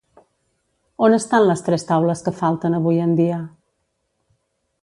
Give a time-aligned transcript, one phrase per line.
[1.07, 3.41] On estan les tres taules que falten avui en dia?